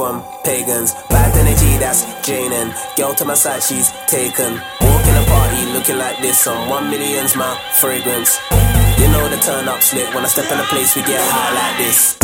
[0.00, 0.94] from pagans.
[1.10, 2.72] Bad energy that's draining.
[2.96, 4.54] Girl to my side, she's taken.
[4.80, 6.46] Walk in a party looking like this.
[6.46, 8.40] On one million's my fragrance.
[8.96, 10.08] You know the turn up slick.
[10.14, 12.16] When I step in a place, we get high like this.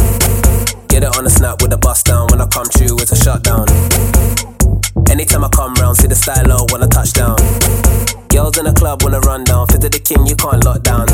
[0.89, 2.29] Get it on the snap with a bust down.
[2.31, 3.67] When I come through, it's a shutdown.
[5.11, 7.37] Anytime I come round, see the style low when I touch down.
[8.33, 9.67] Girls in the club wanna run down.
[9.67, 11.07] Fit to the king, you can't lock down.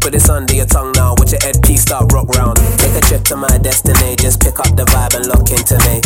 [0.00, 2.56] Put this under your tongue now, with your headpiece start rock round.
[2.78, 6.00] Take a trip to my destiny, just pick up the vibe and lock into me.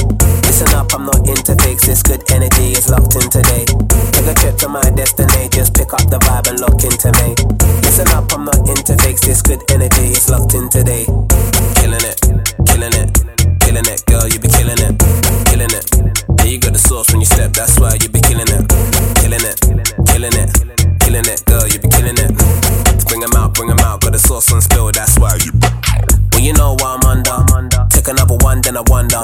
[0.46, 3.66] Listen up, I'm not into fakes, this good energy is locked in today.
[4.14, 7.34] Take a trip to my destiny, just pick up the vibe and lock into me.
[7.82, 11.06] Listen up, I'm not into fakes, this good energy is locked in today.
[11.78, 12.18] Killing it,
[12.66, 13.10] killing it,
[13.62, 14.94] killing it, girl, you be killing it,
[15.50, 15.86] killing it.
[16.38, 18.64] Yeah, you got the sauce when you step, that's why you be killing it,
[19.18, 19.58] killing it,
[24.48, 25.36] sauce spill, that's why.
[26.32, 27.86] Well, you know what I'm under.
[27.90, 29.22] Take another one, then I wonder.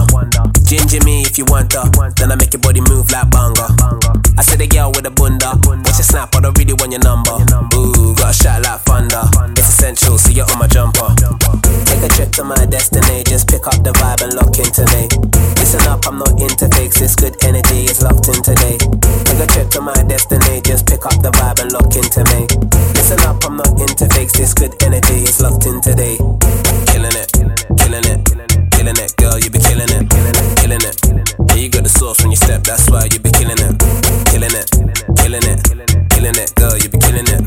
[0.65, 3.73] Ginger me if you want her, then I make your body move like banga.
[4.37, 5.57] I see the girl with the bunda.
[5.65, 6.35] What's your snap?
[6.35, 7.33] I don't really want your number.
[7.75, 9.23] Ooh, got a shot like thunder.
[9.57, 11.15] It's essential, see you on my jumper.
[12.35, 15.07] To my destiny, just pick up the vibe and lock into me.
[15.55, 18.75] Listen up, I'm not into fakes, this good energy is locked in today.
[19.23, 22.51] Take a trip to my destiny, just pick up the vibe and lock into me.
[22.99, 26.19] Listen up, I'm not into fakes, this good energy is locked in today.
[26.91, 27.31] Killing it,
[27.79, 28.19] killing it,
[28.75, 30.03] killing it, girl, you be killing it,
[30.59, 30.99] killing it.
[31.55, 33.79] Yeah, you got the sauce when you step, that's why you be killing it,
[34.27, 34.69] killing it,
[35.23, 35.61] killing it,
[36.11, 37.47] killing it, girl, you be killing it.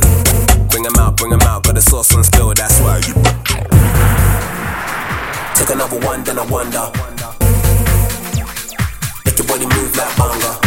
[0.71, 2.76] Bring 'em out, bring 'em out, got the sauce on spill, that's.
[5.69, 6.89] Another one, then I wonder.
[9.25, 10.66] Make your body move like banga.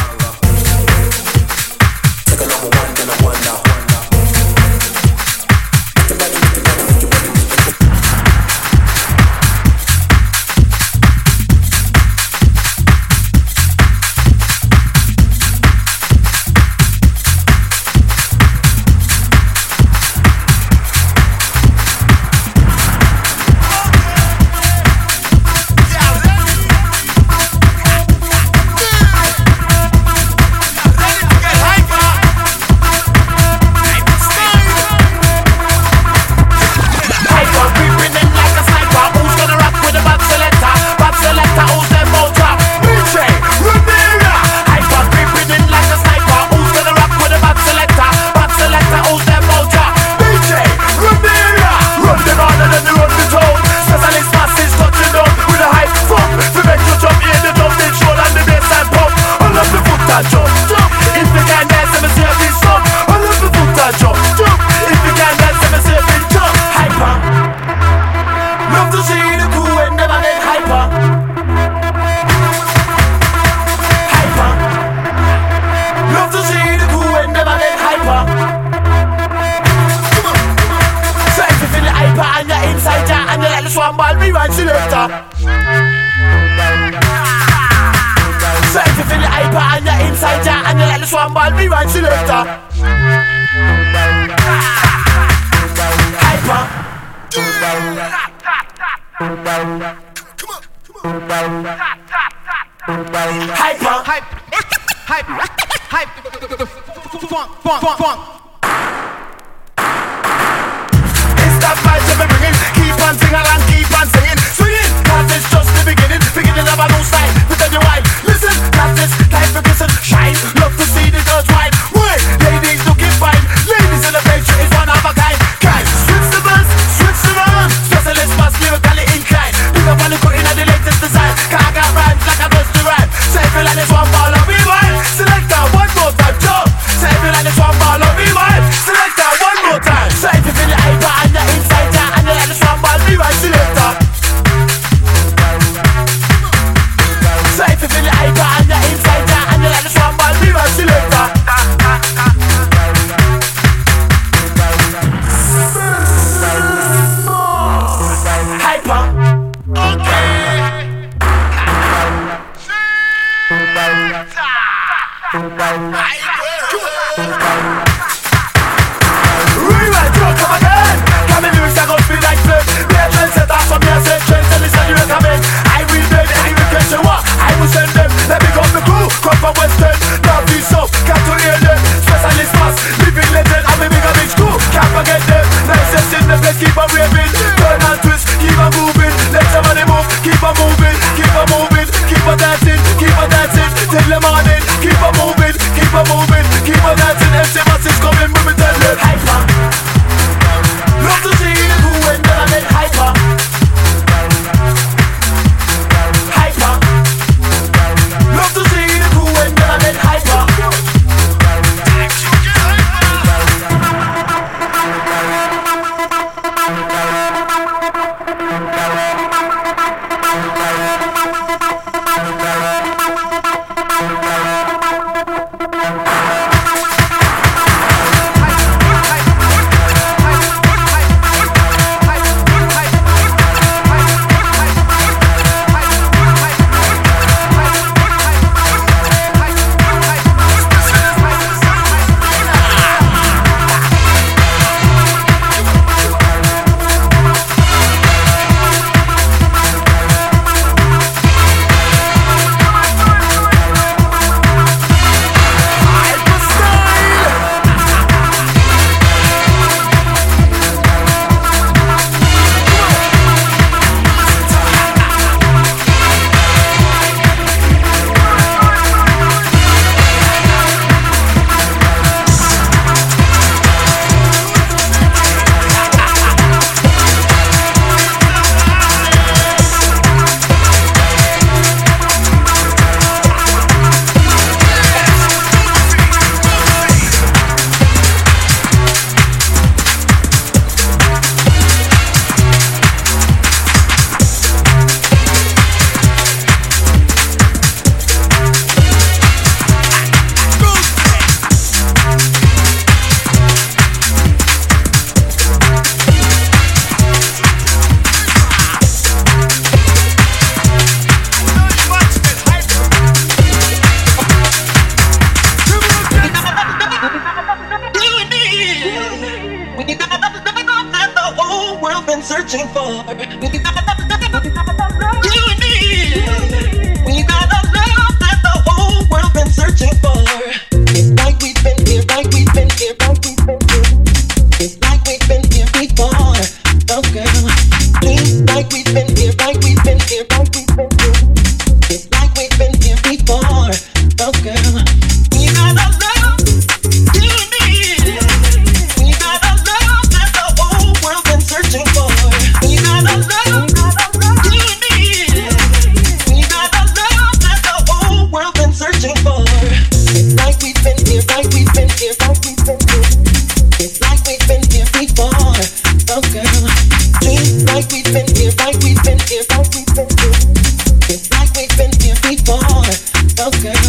[373.50, 373.79] okay.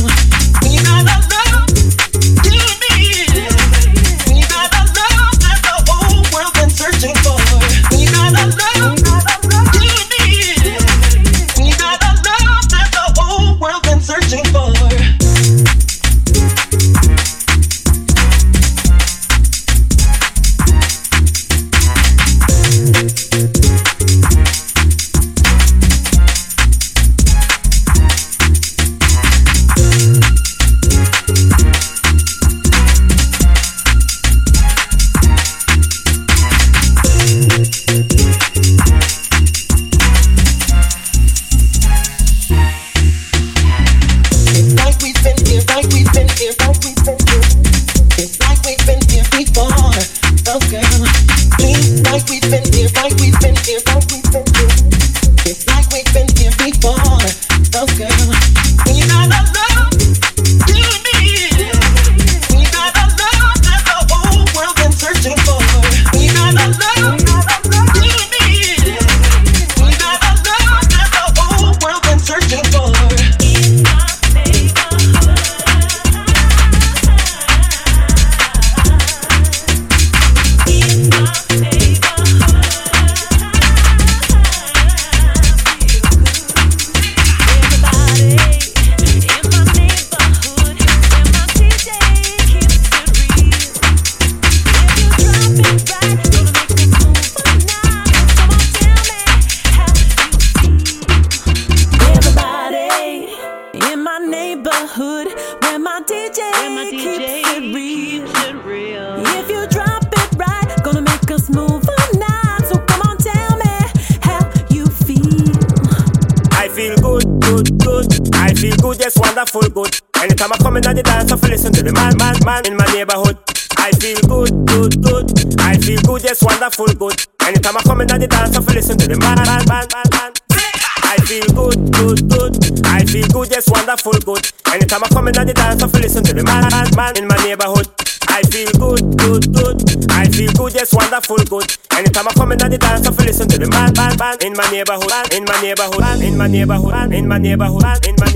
[146.62, 148.31] neighborhood, in my neighborhood, in my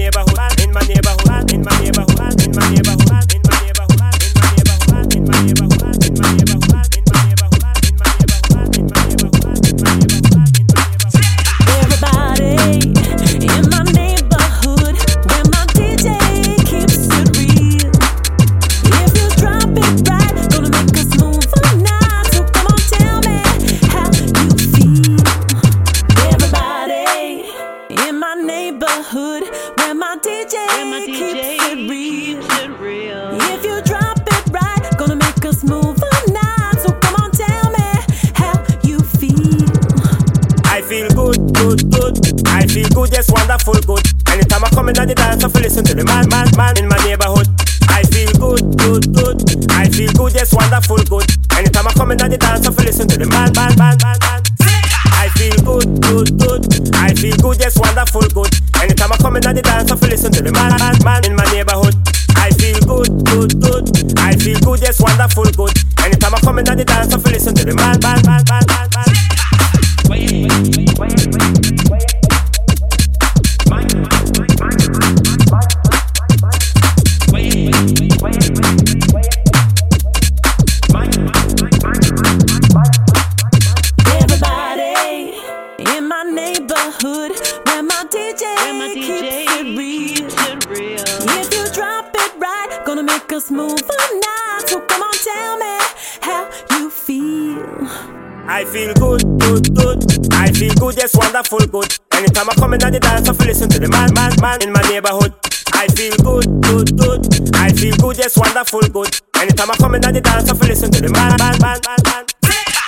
[98.48, 100.34] I feel good, good, good.
[100.34, 101.98] I feel good, yes, wonderful, good.
[102.14, 104.62] Anytime I come in at the dance, I feel listen to the man, man, man
[104.62, 105.34] in my neighborhood.
[105.74, 107.56] I feel good, good, good.
[107.56, 109.10] I feel good, yes, wonderful, good.
[109.36, 111.80] Anytime I come in at the dance, I feel listen to the man, man, man,
[111.82, 112.26] man, man.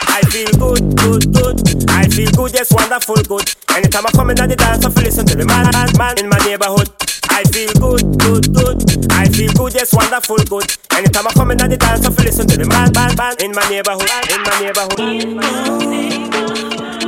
[0.08, 1.90] I feel good, good, good.
[1.90, 3.50] I feel good, yes, wonderful, good.
[3.74, 6.16] Anytime I come in at the dance, I feel listen to the man, man, man
[6.22, 6.90] in my neighborhood.
[7.30, 9.12] I feel good, good, good.
[9.12, 10.78] I feel good, yes, wonderful, good.
[10.92, 13.36] Anytime I come in at the dance, I feel listen to the man, man, man
[13.40, 15.00] in my neighborhood, in my neighborhood.
[15.00, 17.07] In my neighborhood.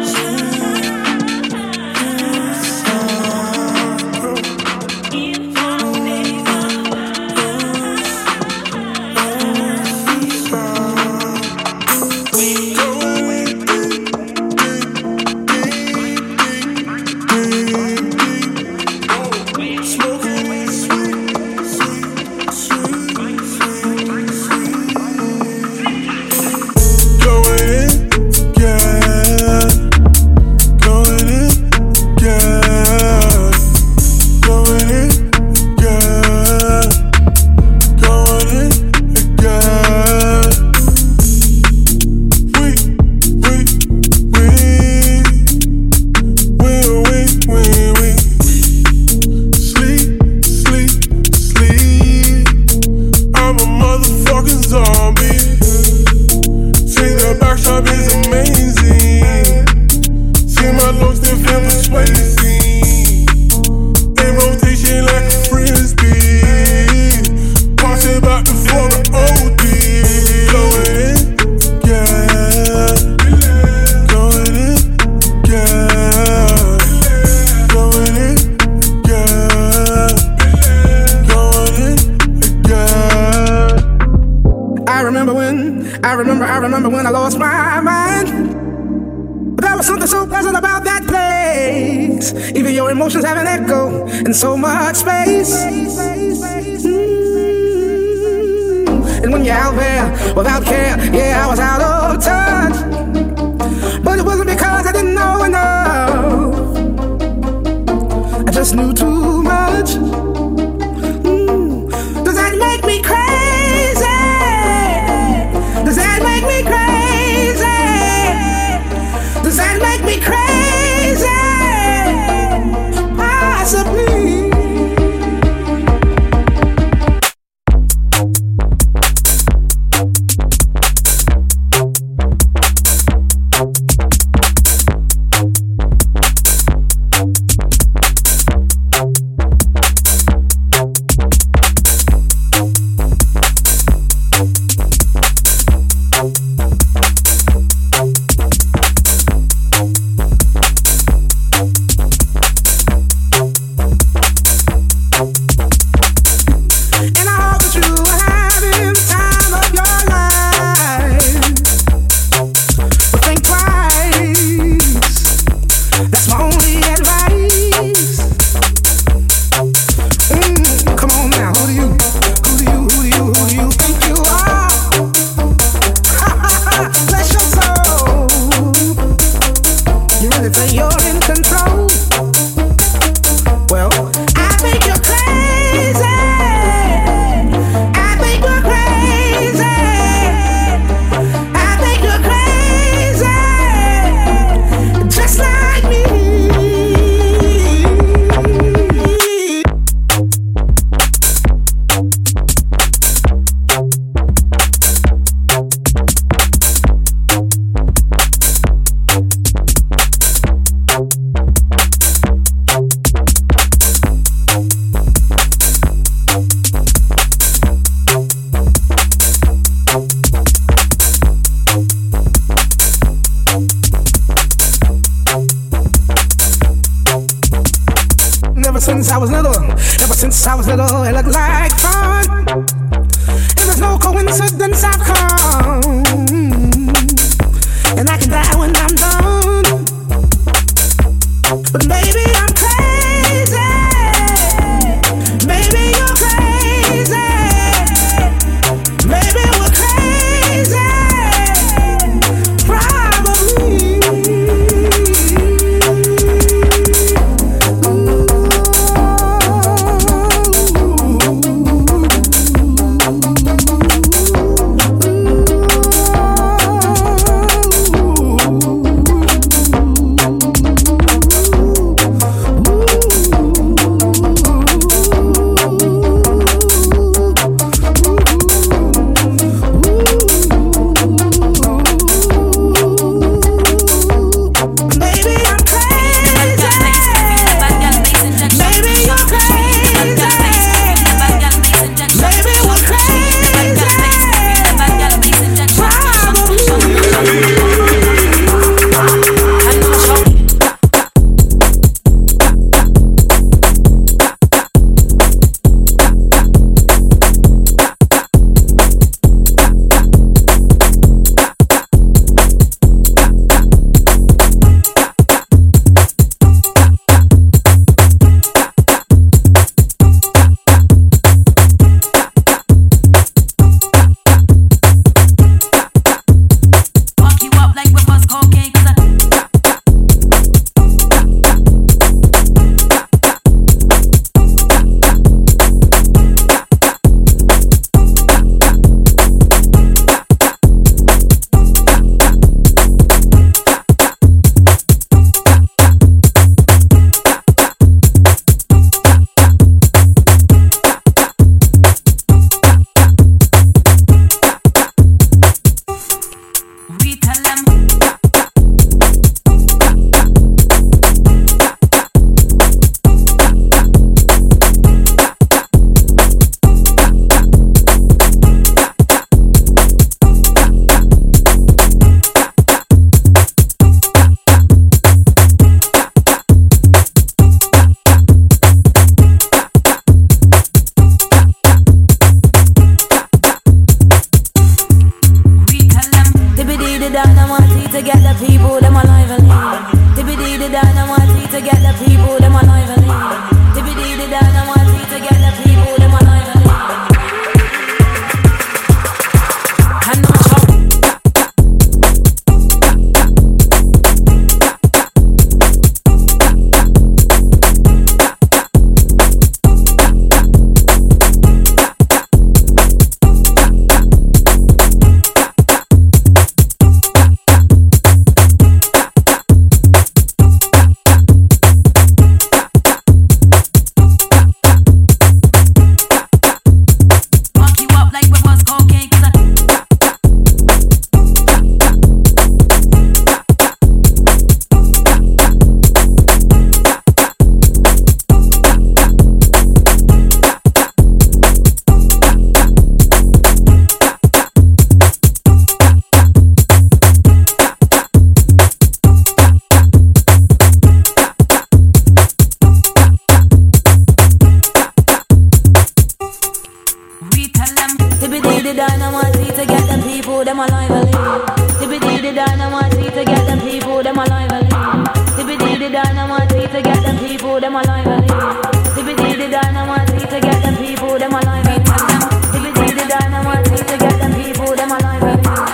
[460.40, 462.22] people, them alive and live.
[462.22, 465.08] The dynamite, see get them people, them alive and live.
[465.36, 468.62] Dippity the dynamite, see get them people, them alive and live.
[468.96, 472.30] Dippity the dynamite, see get them people, them alive and live.
[472.54, 475.69] Dippity the dynamite, see get them people, them alive and live.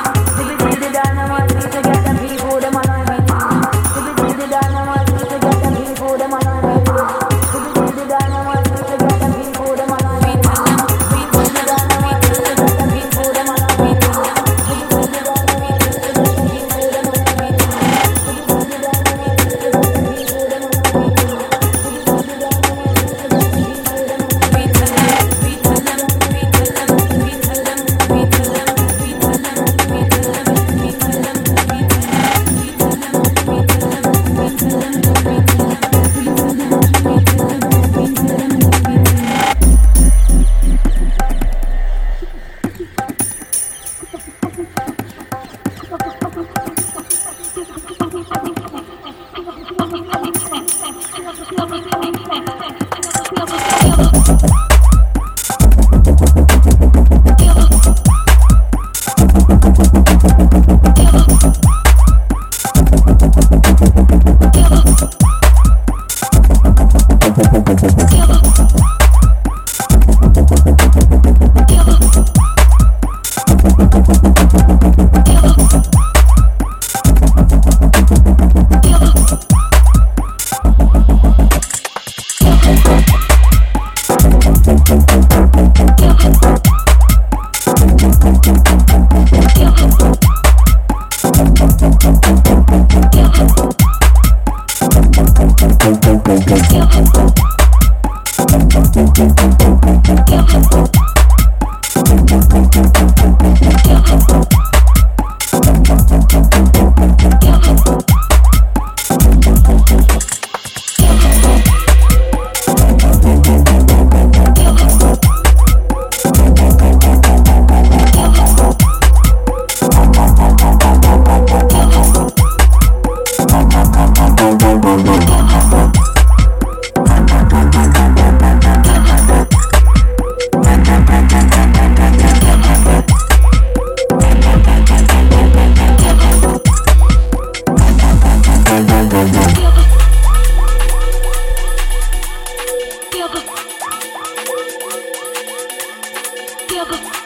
[146.76, 147.25] 強く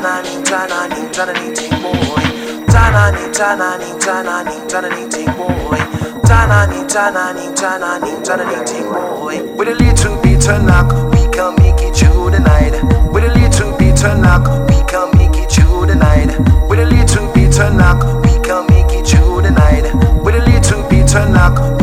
[0.00, 2.22] tanani tanani tanani take boy.
[2.72, 5.78] Tanani tanani tanani tanani take boy.
[6.28, 9.54] Tanani tanani tanani tanani take boy.
[9.56, 12.72] With a little bit of luck we can make it through the night.
[13.12, 16.30] With a little bit of luck we can make it through the night.
[16.68, 19.84] With a little bit of luck we can make it through the night.
[20.24, 21.79] With a little bit of luck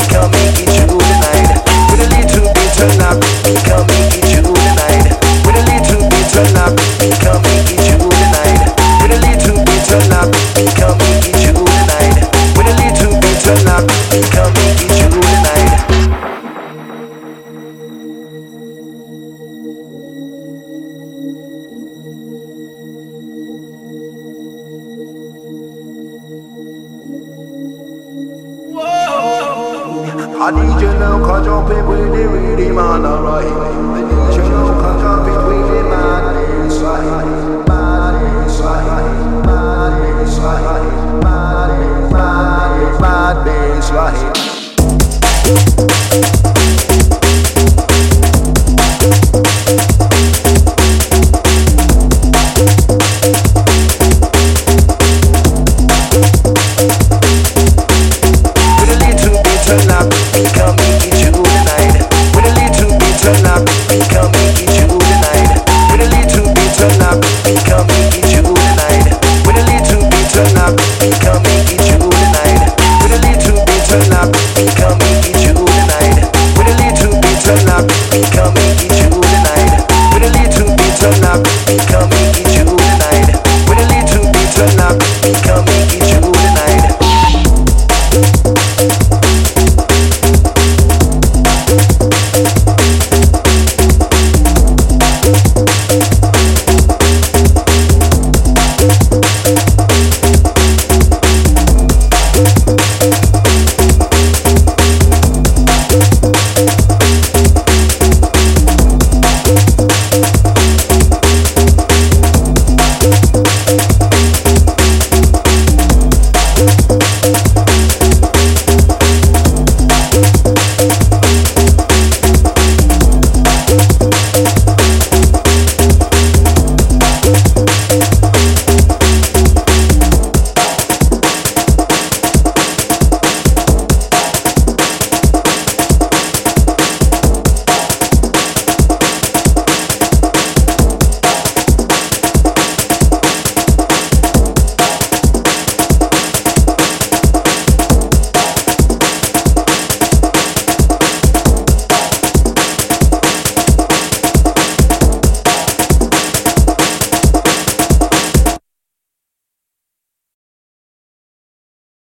[0.00, 0.71] Coming